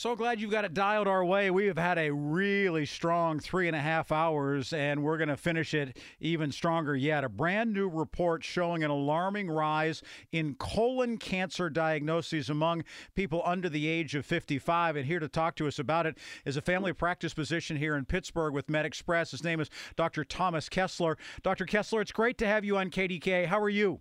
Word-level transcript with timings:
So 0.00 0.16
glad 0.16 0.40
you've 0.40 0.50
got 0.50 0.64
it 0.64 0.72
dialed 0.72 1.08
our 1.08 1.22
way. 1.22 1.50
We 1.50 1.66
have 1.66 1.76
had 1.76 1.98
a 1.98 2.10
really 2.10 2.86
strong 2.86 3.38
three 3.38 3.66
and 3.66 3.76
a 3.76 3.80
half 3.80 4.10
hours, 4.10 4.72
and 4.72 5.02
we're 5.02 5.18
going 5.18 5.28
to 5.28 5.36
finish 5.36 5.74
it 5.74 5.98
even 6.20 6.52
stronger 6.52 6.96
yet. 6.96 7.22
A 7.22 7.28
brand 7.28 7.74
new 7.74 7.86
report 7.86 8.42
showing 8.42 8.82
an 8.82 8.90
alarming 8.90 9.50
rise 9.50 10.02
in 10.32 10.54
colon 10.54 11.18
cancer 11.18 11.68
diagnoses 11.68 12.48
among 12.48 12.84
people 13.14 13.42
under 13.44 13.68
the 13.68 13.88
age 13.88 14.14
of 14.14 14.24
55. 14.24 14.96
And 14.96 15.04
here 15.04 15.20
to 15.20 15.28
talk 15.28 15.54
to 15.56 15.68
us 15.68 15.78
about 15.78 16.06
it 16.06 16.16
is 16.46 16.56
a 16.56 16.62
family 16.62 16.94
practice 16.94 17.34
physician 17.34 17.76
here 17.76 17.94
in 17.94 18.06
Pittsburgh 18.06 18.54
with 18.54 18.68
MedExpress. 18.68 19.32
His 19.32 19.44
name 19.44 19.60
is 19.60 19.68
Dr. 19.96 20.24
Thomas 20.24 20.70
Kessler. 20.70 21.18
Dr. 21.42 21.66
Kessler, 21.66 22.00
it's 22.00 22.10
great 22.10 22.38
to 22.38 22.46
have 22.46 22.64
you 22.64 22.78
on 22.78 22.88
KDK. 22.88 23.44
How 23.44 23.60
are 23.60 23.68
you? 23.68 24.00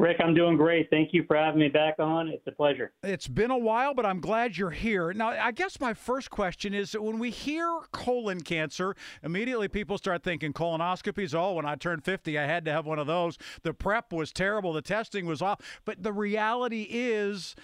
Rick, 0.00 0.16
I'm 0.24 0.32
doing 0.32 0.56
great. 0.56 0.88
Thank 0.88 1.12
you 1.12 1.24
for 1.24 1.36
having 1.36 1.60
me 1.60 1.68
back 1.68 1.96
on. 1.98 2.28
It's 2.28 2.46
a 2.46 2.52
pleasure. 2.52 2.90
It's 3.02 3.28
been 3.28 3.50
a 3.50 3.58
while, 3.58 3.92
but 3.92 4.06
I'm 4.06 4.20
glad 4.20 4.56
you're 4.56 4.70
here. 4.70 5.12
Now, 5.12 5.28
I 5.28 5.52
guess 5.52 5.78
my 5.78 5.92
first 5.92 6.30
question 6.30 6.72
is 6.72 6.94
when 6.94 7.18
we 7.18 7.28
hear 7.28 7.80
colon 7.92 8.40
cancer, 8.40 8.96
immediately 9.22 9.68
people 9.68 9.98
start 9.98 10.22
thinking 10.22 10.54
colonoscopies. 10.54 11.34
Oh, 11.34 11.52
when 11.52 11.66
I 11.66 11.74
turned 11.74 12.02
50, 12.02 12.38
I 12.38 12.46
had 12.46 12.64
to 12.64 12.72
have 12.72 12.86
one 12.86 12.98
of 12.98 13.06
those. 13.06 13.36
The 13.62 13.74
prep 13.74 14.10
was 14.10 14.32
terrible, 14.32 14.72
the 14.72 14.80
testing 14.80 15.26
was 15.26 15.42
off. 15.42 15.60
But 15.84 16.02
the 16.02 16.14
reality 16.14 16.86
is, 16.88 17.54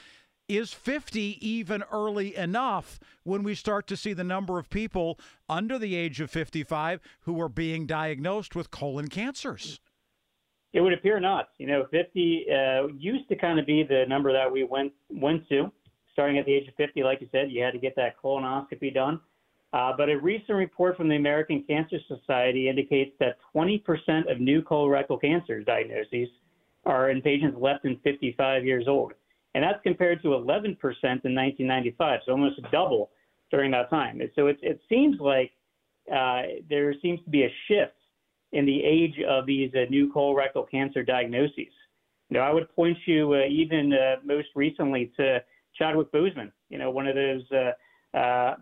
is 0.46 0.74
50 0.74 1.38
even 1.40 1.84
early 1.90 2.36
enough 2.36 3.00
when 3.24 3.44
we 3.44 3.54
start 3.54 3.86
to 3.86 3.96
see 3.96 4.12
the 4.12 4.22
number 4.22 4.58
of 4.58 4.68
people 4.68 5.18
under 5.48 5.78
the 5.78 5.96
age 5.96 6.20
of 6.20 6.30
55 6.30 7.00
who 7.20 7.40
are 7.40 7.48
being 7.48 7.86
diagnosed 7.86 8.54
with 8.54 8.70
colon 8.70 9.08
cancers? 9.08 9.80
It 10.76 10.82
would 10.82 10.92
appear 10.92 11.18
not. 11.18 11.48
You 11.56 11.66
know, 11.68 11.86
50 11.90 12.46
uh, 12.50 12.88
used 12.98 13.30
to 13.30 13.34
kind 13.34 13.58
of 13.58 13.64
be 13.64 13.82
the 13.82 14.04
number 14.08 14.30
that 14.30 14.52
we 14.52 14.62
went 14.62 14.92
went 15.08 15.48
to. 15.48 15.72
Starting 16.12 16.36
at 16.38 16.44
the 16.44 16.52
age 16.52 16.68
of 16.68 16.74
50, 16.74 17.02
like 17.02 17.22
you 17.22 17.28
said, 17.32 17.50
you 17.50 17.62
had 17.62 17.72
to 17.72 17.78
get 17.78 17.96
that 17.96 18.14
colonoscopy 18.22 18.92
done. 18.92 19.18
Uh, 19.72 19.92
but 19.96 20.10
a 20.10 20.18
recent 20.18 20.50
report 20.50 20.94
from 20.98 21.08
the 21.08 21.16
American 21.16 21.64
Cancer 21.66 21.96
Society 22.06 22.68
indicates 22.68 23.12
that 23.20 23.38
20% 23.54 24.30
of 24.30 24.38
new 24.38 24.60
colorectal 24.62 25.18
cancer 25.18 25.62
diagnoses 25.62 26.28
are 26.84 27.08
in 27.10 27.22
patients 27.22 27.56
less 27.58 27.80
than 27.82 27.98
55 28.04 28.64
years 28.64 28.84
old. 28.86 29.14
And 29.54 29.64
that's 29.64 29.82
compared 29.82 30.20
to 30.22 30.28
11% 30.28 30.42
in 30.44 30.76
1995, 30.76 32.20
so 32.26 32.32
almost 32.32 32.60
double 32.70 33.10
during 33.50 33.70
that 33.70 33.88
time. 33.88 34.20
So 34.34 34.48
it, 34.48 34.58
it 34.62 34.80
seems 34.90 35.18
like 35.20 35.52
uh, 36.14 36.42
there 36.68 36.94
seems 37.00 37.22
to 37.24 37.30
be 37.30 37.44
a 37.44 37.52
shift 37.66 37.95
in 38.56 38.64
the 38.64 38.82
age 38.82 39.16
of 39.28 39.44
these 39.44 39.70
uh, 39.74 39.84
new 39.90 40.10
colorectal 40.10 40.68
cancer 40.70 41.02
diagnoses. 41.02 41.74
You 42.30 42.38
know, 42.38 42.40
I 42.40 42.52
would 42.52 42.74
point 42.74 42.96
you 43.06 43.34
uh, 43.34 43.46
even 43.48 43.92
uh, 43.92 44.16
most 44.24 44.48
recently 44.54 45.12
to 45.18 45.42
Chadwick 45.74 46.10
Boseman, 46.10 46.50
you 46.70 46.78
know, 46.78 46.90
one 46.90 47.06
of 47.06 47.14
those 47.14 47.42
uh, 47.52 48.16
uh, 48.16 48.54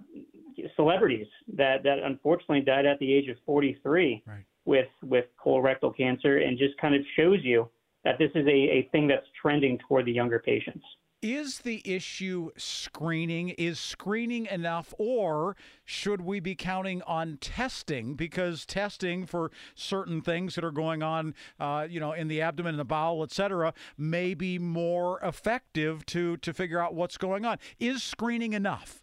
celebrities 0.75 1.29
that, 1.55 1.85
that 1.85 2.01
unfortunately 2.01 2.61
died 2.61 2.87
at 2.87 2.99
the 2.99 3.13
age 3.13 3.29
of 3.29 3.37
43 3.47 4.23
Right. 4.27 4.45
with, 4.65 4.89
with 5.03 5.27
colorectal 5.43 5.97
cancer 5.97 6.39
and 6.39 6.59
just 6.59 6.77
kind 6.79 6.95
of 6.97 7.03
shows 7.17 7.39
you 7.43 7.69
that 8.03 8.19
this 8.19 8.31
is 8.35 8.47
a, 8.47 8.51
a 8.51 8.89
thing 8.91 9.07
that's 9.07 9.27
trending 9.41 9.79
toward 9.87 10.07
the 10.07 10.13
younger 10.13 10.41
patients. 10.41 10.85
Is 11.25 11.61
the 11.61 11.81
issue 11.87 12.51
screening? 12.59 13.49
Is 13.57 13.81
screening 13.81 14.45
enough, 14.45 14.93
or 14.99 15.57
should 15.83 16.21
we 16.21 16.39
be 16.39 16.55
counting 16.55 17.01
on 17.07 17.39
testing? 17.41 18.15
Because 18.15 18.67
testing 18.67 19.25
for 19.25 19.51
certain 19.75 20.21
things 20.21 20.55
that 20.55 20.65
are 20.65 20.71
going 20.71 21.03
on, 21.03 21.35
uh, 21.59 21.87
you 21.89 21.99
know, 21.99 22.13
in 22.13 22.29
the 22.29 22.43
abdomen, 22.43 22.75
in 22.75 22.77
the 22.77 22.85
bowel, 22.85 23.23
et 23.23 23.33
cetera, 23.33 23.73
may 23.97 24.35
be 24.35 24.59
more 24.59 25.19
effective 25.21 26.05
to 26.05 26.37
to 26.37 26.53
figure 26.53 26.79
out 26.79 26.95
what's 26.95 27.17
going 27.17 27.47
on. 27.47 27.57
Is 27.81 28.03
screening 28.03 28.53
enough? 28.53 29.01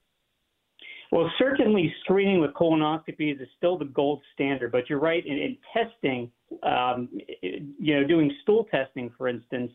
Well, 1.12 1.28
certainly 1.40 1.92
screening 2.04 2.40
with 2.40 2.52
colonoscopies 2.52 3.42
is 3.42 3.48
still 3.58 3.80
the 3.80 3.86
gold 3.86 4.22
standard, 4.36 4.72
but 4.72 4.92
you're 4.92 5.00
right 5.00 5.26
in, 5.26 5.40
in 5.40 5.58
testing. 5.74 6.32
Um, 6.62 7.10
you 7.42 7.96
know, 7.96 8.06
doing 8.06 8.32
stool 8.44 8.68
testing, 8.70 9.12
for 9.18 9.28
instance, 9.28 9.72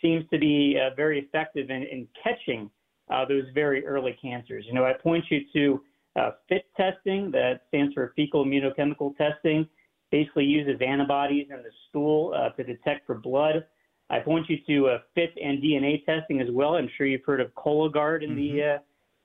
seems 0.00 0.24
to 0.30 0.38
be 0.38 0.78
uh, 0.80 0.94
very 0.94 1.18
effective 1.18 1.70
in, 1.70 1.82
in 1.82 2.06
catching 2.22 2.70
uh, 3.10 3.24
those 3.24 3.44
very 3.54 3.86
early 3.86 4.16
cancers. 4.20 4.64
You 4.66 4.74
know, 4.74 4.84
I 4.84 4.92
point 4.92 5.24
you 5.30 5.40
to 5.52 5.82
uh, 6.20 6.30
FIT 6.48 6.64
testing, 6.76 7.30
that 7.32 7.62
stands 7.68 7.94
for 7.94 8.12
fecal 8.16 8.44
immunochemical 8.44 9.16
testing, 9.16 9.68
basically 10.10 10.44
uses 10.44 10.80
antibodies 10.80 11.48
in 11.50 11.58
the 11.58 11.70
stool 11.88 12.34
uh, 12.36 12.50
to 12.50 12.64
detect 12.64 13.06
for 13.06 13.14
blood. 13.14 13.64
I 14.08 14.20
point 14.20 14.46
you 14.48 14.58
to 14.68 14.88
uh, 14.88 14.98
FIT 15.14 15.32
and 15.42 15.62
DNA 15.62 16.04
testing 16.04 16.40
as 16.40 16.48
well. 16.50 16.76
I'm 16.76 16.88
sure 16.96 17.06
you've 17.06 17.24
heard 17.24 17.40
of 17.40 17.52
Cologuard 17.54 18.22
in 18.22 18.36
the 18.36 18.62
uh, 18.62 18.78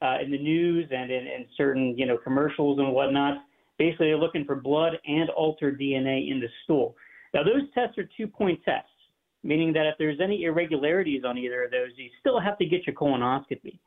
uh, 0.05 0.17
in 0.19 0.31
the 0.31 0.37
news 0.37 0.89
and 0.91 1.11
in, 1.11 1.27
in 1.27 1.45
certain 1.55 1.95
you 1.97 2.05
know 2.05 2.17
commercials 2.17 2.79
and 2.79 2.91
whatnot. 2.91 3.43
Basically, 3.77 4.07
they're 4.07 4.17
looking 4.17 4.45
for 4.45 4.55
blood 4.55 4.93
and 5.05 5.29
altered 5.31 5.79
DNA 5.79 6.31
in 6.31 6.39
the 6.39 6.47
stool. 6.63 6.95
Now, 7.33 7.43
those 7.43 7.63
tests 7.73 7.97
are 7.97 8.07
two-point 8.17 8.59
tests, 8.63 8.89
meaning 9.43 9.73
that 9.73 9.87
if 9.87 9.95
there's 9.97 10.19
any 10.21 10.43
irregularities 10.43 11.23
on 11.25 11.37
either 11.37 11.63
of 11.63 11.71
those, 11.71 11.89
you 11.95 12.09
still 12.19 12.39
have 12.39 12.57
to 12.59 12.65
get 12.65 12.85
your 12.85 12.95
colonoscopy. 12.95 13.79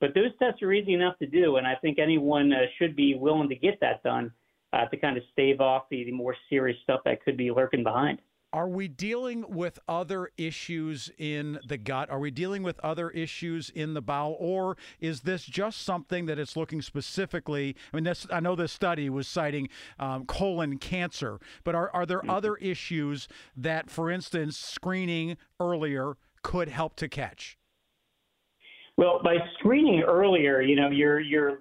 But 0.00 0.14
those 0.14 0.30
tests 0.38 0.62
are 0.62 0.72
easy 0.72 0.94
enough 0.94 1.18
to 1.18 1.26
do, 1.26 1.56
and 1.56 1.66
I 1.66 1.74
think 1.76 1.98
anyone 1.98 2.52
uh, 2.52 2.62
should 2.78 2.96
be 2.96 3.14
willing 3.14 3.48
to 3.48 3.54
get 3.54 3.78
that 3.80 4.02
done 4.02 4.32
uh, 4.72 4.86
to 4.86 4.96
kind 4.96 5.16
of 5.16 5.22
stave 5.32 5.60
off 5.60 5.84
the, 5.90 6.04
the 6.04 6.12
more 6.12 6.34
serious 6.48 6.76
stuff 6.82 7.00
that 7.04 7.24
could 7.24 7.36
be 7.36 7.50
lurking 7.50 7.84
behind. 7.84 8.20
Are 8.52 8.68
we 8.68 8.86
dealing 8.86 9.46
with 9.48 9.78
other 9.88 10.30
issues 10.36 11.10
in 11.16 11.58
the 11.66 11.78
gut? 11.78 12.10
Are 12.10 12.18
we 12.18 12.30
dealing 12.30 12.62
with 12.62 12.78
other 12.80 13.08
issues 13.08 13.70
in 13.70 13.94
the 13.94 14.02
bowel, 14.02 14.36
or 14.38 14.76
is 15.00 15.22
this 15.22 15.44
just 15.44 15.82
something 15.82 16.26
that 16.26 16.38
it's 16.38 16.54
looking 16.54 16.82
specifically? 16.82 17.74
I 17.92 17.96
mean, 17.96 18.04
this 18.04 18.26
I 18.30 18.40
know 18.40 18.54
this 18.54 18.70
study 18.70 19.08
was 19.08 19.26
citing 19.26 19.70
um, 19.98 20.26
colon 20.26 20.76
cancer, 20.76 21.38
but 21.64 21.74
are 21.74 21.90
are 21.94 22.04
there 22.04 22.28
other 22.30 22.56
issues 22.56 23.26
that, 23.56 23.88
for 23.88 24.10
instance, 24.10 24.58
screening 24.58 25.38
earlier 25.58 26.18
could 26.42 26.68
help 26.68 26.96
to 26.96 27.08
catch? 27.08 27.56
Well, 28.98 29.20
by 29.24 29.36
screening 29.58 30.02
earlier, 30.02 30.60
you 30.60 30.76
know, 30.76 30.90
you're 30.90 31.20
you're 31.20 31.60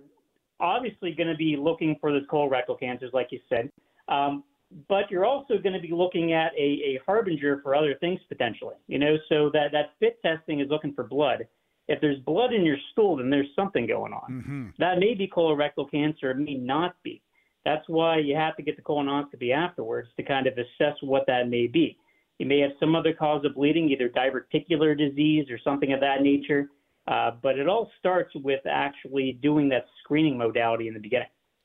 obviously 0.59 1.13
going 1.13 1.29
to 1.29 1.37
be 1.37 1.55
looking 1.57 1.95
for 2.01 2.11
those 2.11 2.27
colorectal 2.27 2.77
cancers, 2.77 3.11
like 3.13 3.27
you 3.31 3.39
said, 3.47 3.69
um, 4.09 4.43
but 4.87 5.09
you're 5.09 5.25
also 5.25 5.57
going 5.57 5.73
to 5.73 5.79
be 5.79 5.93
looking 5.93 6.33
at 6.33 6.51
a, 6.57 6.61
a 6.95 6.99
harbinger 7.05 7.59
for 7.61 7.75
other 7.75 7.95
things 7.99 8.19
potentially. 8.29 8.75
You 8.87 8.99
know, 8.99 9.17
so 9.29 9.49
that 9.53 9.71
that 9.71 9.91
fit 9.99 10.21
testing 10.21 10.59
is 10.59 10.69
looking 10.69 10.93
for 10.93 11.03
blood. 11.03 11.47
If 11.87 11.99
there's 11.99 12.19
blood 12.19 12.53
in 12.53 12.63
your 12.63 12.77
stool, 12.91 13.17
then 13.17 13.29
there's 13.29 13.49
something 13.55 13.85
going 13.85 14.13
on. 14.13 14.73
That 14.79 14.99
may 14.99 15.13
be 15.13 15.27
colorectal 15.27 15.89
cancer, 15.89 16.31
it 16.31 16.37
may 16.37 16.55
not 16.55 16.95
be. 17.03 17.21
That's 17.65 17.87
why 17.87 18.17
you 18.19 18.35
have 18.35 18.55
to 18.57 18.63
get 18.63 18.75
the 18.75 18.81
colonoscopy 18.81 19.53
afterwards 19.53 20.07
to 20.17 20.23
kind 20.23 20.47
of 20.47 20.53
assess 20.53 20.95
what 21.01 21.25
that 21.27 21.49
may 21.49 21.67
be. 21.67 21.97
You 22.39 22.45
may 22.47 22.59
have 22.59 22.71
some 22.79 22.95
other 22.95 23.13
cause 23.13 23.45
of 23.45 23.55
bleeding, 23.55 23.89
either 23.89 24.09
diverticular 24.09 24.97
disease 24.97 25.47
or 25.51 25.59
something 25.63 25.93
of 25.93 25.99
that 25.99 26.21
nature. 26.21 26.69
Uh, 27.07 27.31
but 27.41 27.59
it 27.59 27.67
all 27.67 27.91
starts 27.99 28.33
with 28.35 28.61
actually 28.65 29.33
doing 29.41 29.69
that 29.69 29.85
screening 30.03 30.37
modality 30.37 30.87
in 30.87 30.93
the 30.93 30.99
beginning. 30.99 31.27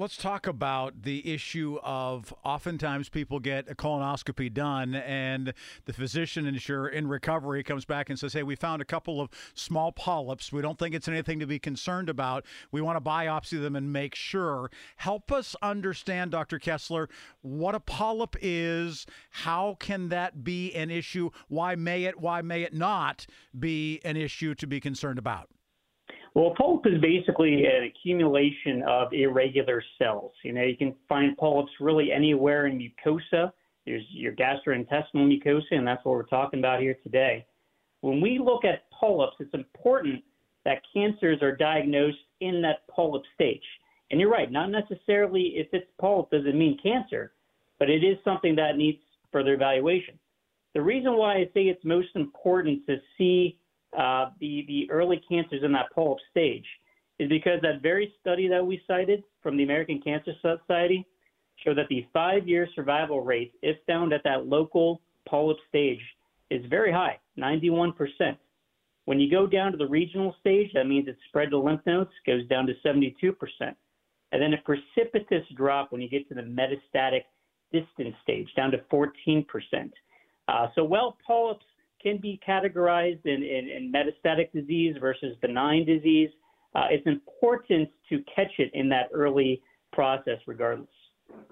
Let's 0.00 0.16
talk 0.16 0.46
about 0.46 1.02
the 1.02 1.30
issue 1.30 1.78
of 1.82 2.32
oftentimes 2.42 3.10
people 3.10 3.38
get 3.38 3.70
a 3.70 3.74
colonoscopy 3.74 4.50
done, 4.50 4.94
and 4.94 5.52
the 5.84 5.92
physician, 5.92 6.58
you're 6.66 6.88
in 6.88 7.06
recovery, 7.06 7.62
comes 7.62 7.84
back 7.84 8.08
and 8.08 8.18
says, 8.18 8.32
Hey, 8.32 8.42
we 8.42 8.56
found 8.56 8.80
a 8.80 8.86
couple 8.86 9.20
of 9.20 9.28
small 9.52 9.92
polyps. 9.92 10.50
We 10.54 10.62
don't 10.62 10.78
think 10.78 10.94
it's 10.94 11.06
anything 11.06 11.38
to 11.40 11.46
be 11.46 11.58
concerned 11.58 12.08
about. 12.08 12.46
We 12.72 12.80
want 12.80 12.96
to 12.96 13.06
biopsy 13.06 13.60
them 13.60 13.76
and 13.76 13.92
make 13.92 14.14
sure. 14.14 14.70
Help 14.96 15.30
us 15.30 15.54
understand, 15.60 16.30
Dr. 16.30 16.58
Kessler, 16.58 17.10
what 17.42 17.74
a 17.74 17.80
polyp 17.80 18.36
is. 18.40 19.04
How 19.28 19.76
can 19.80 20.08
that 20.08 20.42
be 20.42 20.72
an 20.74 20.90
issue? 20.90 21.28
Why 21.48 21.74
may 21.74 22.04
it, 22.04 22.18
why 22.18 22.40
may 22.40 22.62
it 22.62 22.72
not 22.72 23.26
be 23.58 24.00
an 24.02 24.16
issue 24.16 24.54
to 24.54 24.66
be 24.66 24.80
concerned 24.80 25.18
about? 25.18 25.50
Well, 26.34 26.54
polyp 26.56 26.86
is 26.86 27.00
basically 27.00 27.64
an 27.66 27.84
accumulation 27.84 28.82
of 28.86 29.12
irregular 29.12 29.82
cells. 29.98 30.32
You 30.44 30.52
know, 30.52 30.62
you 30.62 30.76
can 30.76 30.94
find 31.08 31.36
polyps 31.36 31.72
really 31.80 32.12
anywhere 32.12 32.66
in 32.66 32.78
mucosa. 32.78 33.52
There's 33.84 34.04
your 34.10 34.32
gastrointestinal 34.34 35.26
mucosa, 35.26 35.72
and 35.72 35.86
that's 35.86 36.04
what 36.04 36.12
we're 36.12 36.22
talking 36.24 36.60
about 36.60 36.80
here 36.80 36.96
today. 37.02 37.46
When 38.02 38.20
we 38.20 38.38
look 38.38 38.64
at 38.64 38.88
polyps, 38.90 39.36
it's 39.40 39.54
important 39.54 40.22
that 40.64 40.82
cancers 40.94 41.42
are 41.42 41.56
diagnosed 41.56 42.18
in 42.40 42.62
that 42.62 42.86
polyp 42.88 43.22
stage. 43.34 43.64
And 44.10 44.20
you're 44.20 44.30
right, 44.30 44.50
not 44.50 44.70
necessarily 44.70 45.54
if 45.56 45.68
it's 45.72 45.86
polyp 46.00 46.30
doesn't 46.30 46.58
mean 46.58 46.78
cancer, 46.82 47.32
but 47.78 47.90
it 47.90 48.04
is 48.04 48.18
something 48.24 48.54
that 48.56 48.76
needs 48.76 48.98
further 49.32 49.54
evaluation. 49.54 50.18
The 50.74 50.82
reason 50.82 51.16
why 51.16 51.36
I 51.36 51.44
say 51.54 51.62
it's 51.62 51.84
most 51.84 52.08
important 52.14 52.86
to 52.86 52.98
see 53.18 53.56
uh, 53.98 54.30
the, 54.40 54.64
the 54.68 54.90
early 54.90 55.20
cancers 55.28 55.62
in 55.64 55.72
that 55.72 55.86
polyp 55.94 56.18
stage 56.30 56.64
is 57.18 57.28
because 57.28 57.60
that 57.62 57.82
very 57.82 58.12
study 58.20 58.48
that 58.48 58.64
we 58.64 58.80
cited 58.86 59.22
from 59.42 59.56
the 59.56 59.62
American 59.62 60.00
Cancer 60.00 60.32
Society 60.40 61.06
showed 61.64 61.76
that 61.76 61.88
the 61.88 62.06
five 62.12 62.48
year 62.48 62.66
survival 62.74 63.22
rate, 63.22 63.52
if 63.62 63.76
found 63.86 64.12
at 64.12 64.22
that 64.24 64.46
local 64.46 65.00
polyp 65.28 65.58
stage, 65.68 66.00
is 66.50 66.64
very 66.68 66.92
high 66.92 67.18
91%. 67.38 67.92
When 69.04 69.18
you 69.18 69.30
go 69.30 69.46
down 69.46 69.72
to 69.72 69.78
the 69.78 69.86
regional 69.86 70.34
stage, 70.40 70.70
that 70.74 70.86
means 70.86 71.08
it's 71.08 71.18
spread 71.28 71.50
to 71.50 71.58
lymph 71.58 71.80
nodes, 71.86 72.10
goes 72.26 72.46
down 72.48 72.66
to 72.66 72.74
72%. 72.84 73.12
And 74.32 74.40
then 74.40 74.54
a 74.54 74.58
precipitous 74.64 75.44
drop 75.56 75.90
when 75.90 76.00
you 76.00 76.08
get 76.08 76.28
to 76.28 76.34
the 76.34 76.42
metastatic 76.42 77.22
distant 77.72 78.14
stage, 78.22 78.48
down 78.56 78.70
to 78.70 78.78
14%. 78.92 79.44
Uh, 80.48 80.66
so, 80.74 80.84
while 80.84 81.16
polyps 81.26 81.64
can 82.02 82.18
be 82.18 82.40
categorized 82.46 83.24
in, 83.24 83.42
in, 83.42 83.68
in 83.68 83.92
metastatic 83.92 84.52
disease 84.52 84.96
versus 85.00 85.36
benign 85.40 85.84
disease. 85.84 86.30
Uh, 86.74 86.86
it's 86.90 87.06
important 87.06 87.88
to 88.08 88.22
catch 88.34 88.52
it 88.58 88.70
in 88.74 88.88
that 88.88 89.08
early 89.12 89.60
process, 89.92 90.38
regardless. 90.46 90.88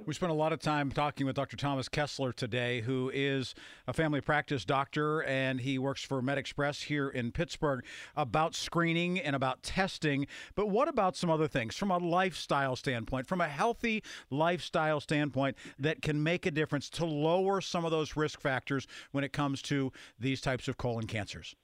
We 0.09 0.15
spent 0.15 0.33
a 0.33 0.35
lot 0.35 0.55
of 0.55 0.61
time 0.61 0.91
talking 0.91 1.27
with 1.27 1.37
Dr. 1.37 1.59
Thomas 1.59 1.87
Kessler 1.87 2.33
today, 2.33 2.81
who 2.81 3.11
is 3.13 3.55
a 3.87 3.93
family 3.93 4.23
practice 4.23 4.65
doctor 4.65 5.23
and 5.23 5.61
he 5.61 5.79
works 5.79 6.03
for 6.03 6.23
MedExpress 6.23 6.85
here 6.85 7.11
in 7.11 7.31
Pittsburgh 7.31 7.85
about 8.17 8.55
screening 8.55 9.19
and 9.19 9.37
about 9.37 9.63
testing. 9.63 10.27
But 10.55 10.71
what 10.71 10.89
about 10.89 11.15
some 11.15 11.29
other 11.29 11.47
things 11.47 11.77
from 11.77 11.91
a 11.91 11.99
lifestyle 11.99 12.75
standpoint, 12.75 13.27
from 13.27 13.43
a 13.43 13.49
healthy 13.49 14.03
lifestyle 14.31 15.01
standpoint 15.01 15.59
that 15.79 16.01
can 16.01 16.23
make 16.23 16.47
a 16.47 16.51
difference 16.51 16.89
to 16.91 17.05
lower 17.05 17.61
some 17.61 17.85
of 17.85 17.91
those 17.91 18.17
risk 18.17 18.41
factors 18.41 18.87
when 19.13 19.25
it 19.25 19.35
comes 19.35 19.61
to 19.63 19.93
these 20.19 20.41
types 20.41 20.69
of 20.69 20.79
colon 20.79 21.07
cancers? 21.07 21.55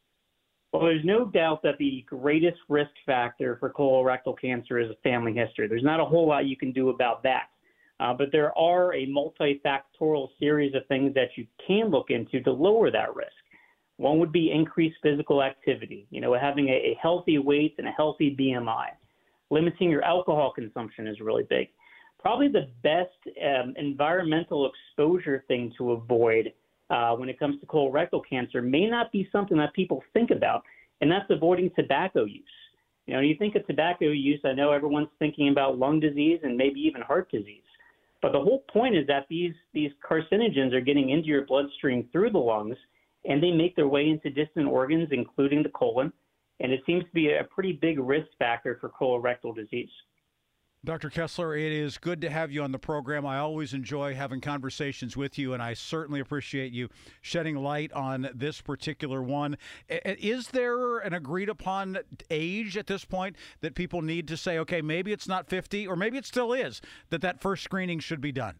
Well, 0.74 0.82
there's 0.82 1.04
no 1.04 1.24
doubt 1.24 1.62
that 1.62 1.78
the 1.78 2.04
greatest 2.06 2.58
risk 2.68 2.90
factor 3.06 3.56
for 3.58 3.70
colorectal 3.70 4.38
cancer 4.38 4.78
is 4.80 4.90
a 4.90 4.96
family 5.02 5.32
history. 5.32 5.66
There's 5.66 5.82
not 5.82 6.00
a 6.00 6.04
whole 6.04 6.28
lot 6.28 6.44
you 6.44 6.56
can 6.56 6.72
do 6.72 6.90
about 6.90 7.22
that. 7.22 7.44
Uh, 8.00 8.12
but 8.12 8.32
there 8.32 8.56
are 8.58 8.92
a 8.94 9.06
multifactorial 9.06 10.28
series 10.38 10.74
of 10.74 10.86
things 10.86 11.14
that 11.14 11.28
you 11.36 11.46
can 11.66 11.90
look 11.90 12.10
into 12.10 12.40
to 12.42 12.50
lower 12.50 12.90
that 12.90 13.14
risk. 13.14 13.30
One 13.96 14.18
would 14.18 14.32
be 14.32 14.50
increased 14.50 14.96
physical 15.02 15.42
activity, 15.42 16.06
you 16.10 16.20
know, 16.20 16.34
having 16.34 16.68
a, 16.68 16.72
a 16.72 16.98
healthy 17.00 17.38
weight 17.38 17.76
and 17.78 17.86
a 17.86 17.92
healthy 17.92 18.34
BMI. 18.38 18.86
Limiting 19.50 19.90
your 19.90 20.02
alcohol 20.02 20.52
consumption 20.52 21.06
is 21.06 21.20
really 21.20 21.44
big. 21.44 21.68
Probably 22.18 22.48
the 22.48 22.68
best 22.82 23.10
um, 23.44 23.74
environmental 23.76 24.68
exposure 24.68 25.44
thing 25.46 25.72
to 25.78 25.92
avoid 25.92 26.52
uh, 26.90 27.14
when 27.14 27.28
it 27.28 27.38
comes 27.38 27.60
to 27.60 27.66
colorectal 27.66 28.22
cancer 28.28 28.60
may 28.60 28.86
not 28.86 29.12
be 29.12 29.28
something 29.30 29.56
that 29.58 29.72
people 29.74 30.02
think 30.12 30.30
about, 30.30 30.64
and 31.00 31.10
that's 31.10 31.30
avoiding 31.30 31.70
tobacco 31.76 32.24
use. 32.24 32.44
You 33.06 33.12
know, 33.12 33.20
when 33.20 33.28
you 33.28 33.36
think 33.36 33.54
of 33.54 33.66
tobacco 33.66 34.06
use, 34.06 34.40
I 34.44 34.52
know 34.52 34.72
everyone's 34.72 35.08
thinking 35.18 35.50
about 35.50 35.78
lung 35.78 36.00
disease 36.00 36.40
and 36.42 36.56
maybe 36.56 36.80
even 36.80 37.02
heart 37.02 37.30
disease. 37.30 37.62
But 38.24 38.32
the 38.32 38.40
whole 38.40 38.64
point 38.72 38.96
is 38.96 39.06
that 39.08 39.26
these 39.28 39.52
these 39.74 39.90
carcinogens 40.02 40.72
are 40.72 40.80
getting 40.80 41.10
into 41.10 41.28
your 41.28 41.44
bloodstream 41.44 42.08
through 42.10 42.30
the 42.30 42.38
lungs, 42.38 42.78
and 43.26 43.42
they 43.42 43.50
make 43.50 43.76
their 43.76 43.86
way 43.86 44.08
into 44.08 44.30
distant 44.30 44.66
organs, 44.66 45.10
including 45.12 45.62
the 45.62 45.68
colon. 45.68 46.10
And 46.60 46.72
it 46.72 46.80
seems 46.86 47.04
to 47.04 47.10
be 47.12 47.34
a 47.34 47.44
pretty 47.44 47.72
big 47.72 47.98
risk 47.98 48.28
factor 48.38 48.78
for 48.80 48.88
colorectal 48.88 49.54
disease. 49.54 49.90
Dr. 50.84 51.08
Kessler, 51.08 51.56
it 51.56 51.72
is 51.72 51.96
good 51.96 52.20
to 52.20 52.28
have 52.28 52.52
you 52.52 52.62
on 52.62 52.70
the 52.70 52.78
program. 52.78 53.24
I 53.24 53.38
always 53.38 53.72
enjoy 53.72 54.14
having 54.14 54.42
conversations 54.42 55.16
with 55.16 55.38
you, 55.38 55.54
and 55.54 55.62
I 55.62 55.72
certainly 55.72 56.20
appreciate 56.20 56.74
you 56.74 56.90
shedding 57.22 57.56
light 57.56 57.90
on 57.94 58.28
this 58.34 58.60
particular 58.60 59.22
one. 59.22 59.56
Is 59.88 60.48
there 60.48 60.98
an 60.98 61.14
agreed 61.14 61.48
upon 61.48 61.98
age 62.30 62.76
at 62.76 62.86
this 62.86 63.06
point 63.06 63.36
that 63.62 63.74
people 63.74 64.02
need 64.02 64.28
to 64.28 64.36
say, 64.36 64.58
okay, 64.58 64.82
maybe 64.82 65.10
it's 65.10 65.26
not 65.26 65.48
50, 65.48 65.86
or 65.86 65.96
maybe 65.96 66.18
it 66.18 66.26
still 66.26 66.52
is, 66.52 66.82
that 67.08 67.22
that 67.22 67.40
first 67.40 67.64
screening 67.64 67.98
should 67.98 68.20
be 68.20 68.32
done? 68.32 68.56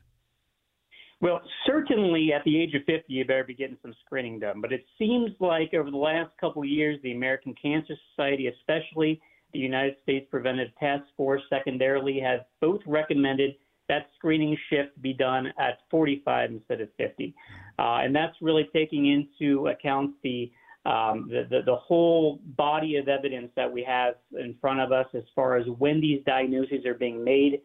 Well, 1.21 1.43
certainly 1.67 2.33
at 2.33 2.43
the 2.45 2.59
age 2.59 2.75
of 2.75 2.85
50, 2.87 3.05
you 3.09 3.27
better 3.27 3.45
be 3.45 3.55
getting 3.55 3.77
some 3.83 3.95
screening 4.07 4.39
done. 4.39 4.63
But 4.63 4.73
it 4.73 4.87
seems 4.99 5.31
like 5.41 5.75
over 5.75 5.91
the 5.91 5.97
last 5.99 6.31
couple 6.41 6.63
of 6.63 6.69
years, 6.69 6.99
the 7.03 7.13
American 7.13 7.55
Cancer 7.61 7.95
Society, 8.11 8.49
especially, 8.49 9.21
the 9.55 9.61
United 9.61 9.97
States 10.03 10.27
Preventive 10.31 10.69
Task 10.79 11.05
Force 11.17 11.43
secondarily 11.49 12.21
have 12.21 12.41
both 12.61 12.81
recommended 12.87 13.55
that 13.89 14.09
screening 14.17 14.57
shift 14.71 15.01
be 15.01 15.13
done 15.13 15.47
at 15.59 15.79
45 15.91 16.51
instead 16.51 16.81
of 16.81 16.89
50. 16.99 17.35
Uh, 17.79 17.99
and 18.03 18.15
that's 18.15 18.35
really 18.41 18.69
taking 18.73 19.07
into 19.07 19.69
account 19.69 20.13
the, 20.23 20.51
um, 20.87 21.29
the, 21.29 21.47
the, 21.51 21.63
the, 21.67 21.77
whole 21.77 22.41
body 22.57 22.97
of 22.97 23.09
evidence 23.09 23.51
that 23.57 23.71
we 23.71 23.83
have 23.83 24.15
in 24.33 24.55
front 24.61 24.81
of 24.81 24.93
us 24.93 25.07
as 25.15 25.25
far 25.35 25.57
as 25.57 25.67
when 25.79 26.01
these 26.01 26.23
diagnoses 26.25 26.87
are 26.87 26.95
being 26.95 27.23
made. 27.23 27.61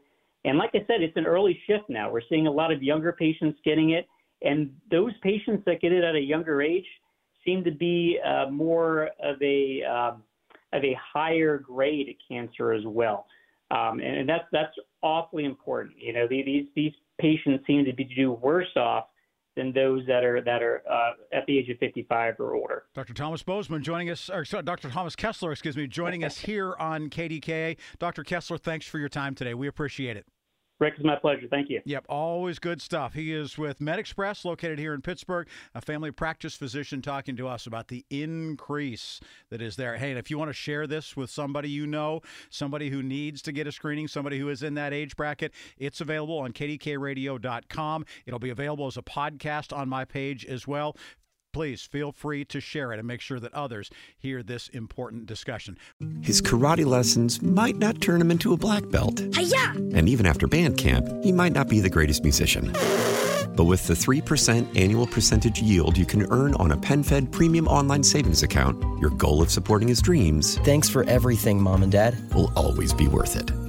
And 0.46 0.58
like 0.58 0.72
I 0.74 0.80
said, 0.88 1.02
it's 1.02 1.18
an 1.18 1.26
early 1.26 1.60
shift 1.68 1.90
now. 1.90 2.12
We're 2.12 2.22
seeing 2.30 2.48
a 2.48 2.52
lot 2.52 2.72
of 2.72 2.82
younger 2.82 3.12
patients 3.14 3.60
getting 3.64 3.92
it. 3.92 4.08
And 4.42 4.72
those 4.90 5.12
patients 5.22 5.64
that 5.66 5.82
get 5.82 5.92
it 5.92 6.04
at 6.04 6.16
a 6.16 6.22
younger 6.22 6.62
age 6.62 6.86
seem 7.46 7.64
to 7.64 7.72
be 7.72 8.20
uh, 8.26 8.50
more 8.50 9.10
of 9.22 9.42
a 9.42 9.84
um, 9.84 10.24
of 10.74 10.84
a 10.84 10.98
higher 11.14 11.58
grade 11.58 12.16
cancer 12.28 12.74
as 12.74 12.84
well. 12.86 13.26
Um, 13.72 14.00
and, 14.00 14.18
and 14.20 14.30
that's 14.30 14.46
that's 14.52 14.74
awfully 15.02 15.46
important. 15.46 15.96
You 16.00 16.14
know, 16.14 16.28
these 16.28 16.68
these 16.76 16.94
patients 17.20 17.66
seem 17.68 17.86
to 17.86 17.94
be 17.94 18.04
do 18.04 18.32
worse 18.32 18.76
off 18.76 19.06
than 19.56 19.74
those 19.74 20.06
that 20.08 20.24
are 20.24 20.42
that 20.42 20.64
are 20.64 20.82
uh, 20.90 21.12
at 21.38 21.46
the 21.46 21.58
age 21.58 21.70
of 21.70 21.78
55 21.78 22.36
or 22.40 22.56
older. 22.56 22.84
Dr. 22.96 23.14
Thomas 23.14 23.44
Bozeman 23.44 23.84
joining 23.84 24.10
us, 24.10 24.30
or 24.30 24.46
sorry, 24.46 24.64
Dr. 24.64 24.90
Thomas 24.90 25.16
Kessler, 25.16 25.52
excuse 25.52 25.78
me, 25.78 25.86
joining 25.86 26.24
us 26.24 26.38
here 26.40 26.76
on 26.80 27.10
KDKA. 27.10 27.78
Dr. 28.00 28.24
Kessler, 28.24 28.58
thanks 28.58 28.88
for 28.88 28.98
your 28.98 29.10
time 29.10 29.36
today. 29.36 29.54
We 29.54 29.68
appreciate 29.68 30.18
it. 30.18 30.26
Rick, 30.80 30.94
it's 30.96 31.06
my 31.06 31.18
pleasure. 31.18 31.48
Thank 31.50 31.70
you. 31.70 31.82
Yep, 31.84 32.06
always 32.08 32.58
good 32.58 32.82
stuff. 32.82 33.14
He 33.14 33.34
is 33.34 33.58
with 33.58 33.80
MedExpress, 33.80 34.46
located 34.46 34.80
here 34.80 34.94
in 34.94 35.02
Pittsburgh, 35.02 35.48
a 35.76 35.82
family 35.82 36.12
practice 36.12 36.56
physician 36.56 37.02
talking 37.02 37.36
to 37.36 37.50
us 37.50 37.68
about 37.68 37.90
the 37.90 38.06
increase 38.10 39.20
that 39.50 39.62
is 39.62 39.76
there. 39.76 39.98
Hey, 39.98 40.12
and 40.12 40.18
if 40.18 40.32
you 40.32 40.38
want 40.38 40.50
to 40.50 40.54
share 40.54 40.88
this 40.88 41.18
with 41.18 41.30
somebody 41.30 41.70
you 41.70 41.86
know, 41.86 42.22
somebody 42.50 42.90
who 42.90 43.04
needs 43.04 43.42
to 43.42 43.52
get 43.52 43.68
a 43.68 43.74
screening, 43.74 44.08
somebody 44.08 44.40
who 44.40 44.48
is 44.48 44.64
in 44.64 44.76
that 44.76 44.94
age 44.94 45.18
bracket, 45.18 45.52
it's 45.78 46.00
available 46.00 46.38
on 46.38 46.54
kdkradio.com. 46.54 48.06
It'll 48.26 48.40
be 48.40 48.50
available 48.50 48.88
as 48.88 48.96
a 48.96 49.02
podcast 49.02 49.76
on 49.76 49.90
my 49.90 50.06
page 50.06 50.46
as 50.46 50.66
well 50.66 50.96
please 51.52 51.82
feel 51.82 52.12
free 52.12 52.46
to 52.46 52.60
share 52.60 52.92
it 52.94 53.00
and 53.00 53.08
make 53.08 53.22
sure 53.22 53.40
that 53.40 53.54
others 53.54 53.90
hear 54.18 54.44
this 54.44 54.68
important 54.70 55.26
discussion. 55.26 55.78
His 56.22 56.42
karate 56.42 56.86
lessons 56.86 57.42
might 57.42 57.78
not 57.78 58.02
turn 58.02 58.22
him 58.22 58.32
into 58.32 58.54
a 58.54 58.58
black 58.58 58.90
belt. 58.90 59.22
Hi-ya! 59.34 59.72
And 59.94 60.08
even 60.10 60.26
after 60.26 60.48
band 60.48 60.78
camp, 60.78 61.08
he 61.24 61.32
might 61.32 61.54
not 61.54 61.68
be 61.68 61.80
the 61.80 61.90
greatest 61.90 62.24
musician. 62.24 62.72
But 63.56 63.66
with 63.66 63.88
the 63.88 63.94
3% 63.94 64.80
annual 64.80 65.08
percentage 65.08 65.62
yield 65.62 65.98
you 65.98 66.06
can 66.06 66.32
earn 66.32 66.54
on 66.56 66.72
a 66.72 66.78
PenFed 66.78 67.32
premium 67.32 67.68
online 67.68 68.04
savings 68.04 68.44
account, 68.44 68.82
your 69.00 69.10
goal 69.10 69.42
of 69.42 69.52
supporting 69.52 69.88
his 69.88 70.02
dreams. 70.02 70.58
Thanks 70.60 70.88
for 70.88 71.04
everything, 71.06 71.62
Mom 71.62 71.84
and 71.84 71.92
Dad. 71.92 72.34
Will 72.34 72.54
always 72.56 72.94
be 72.94 73.08
worth 73.08 73.36
it. 73.36 73.69